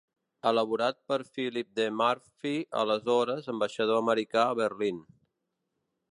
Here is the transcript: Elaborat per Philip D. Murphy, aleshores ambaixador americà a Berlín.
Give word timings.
Elaborat 0.51 0.95
per 1.11 1.17
Philip 1.35 1.67
D. 1.79 1.85
Murphy, 1.99 2.53
aleshores 2.83 3.51
ambaixador 3.53 4.01
americà 4.05 4.47
a 4.47 4.57
Berlín. 4.61 4.99